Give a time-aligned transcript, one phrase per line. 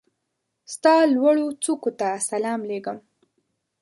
[0.73, 2.97] ستا لوړوڅوکو ته سلام لېږم